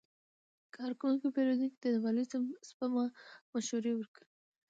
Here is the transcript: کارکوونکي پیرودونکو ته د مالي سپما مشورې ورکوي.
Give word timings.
کارکوونکي 0.75 1.27
پیرودونکو 1.35 1.77
ته 1.81 1.87
د 1.93 1.97
مالي 2.03 2.23
سپما 2.69 3.05
مشورې 3.51 3.91
ورکوي. 3.95 4.27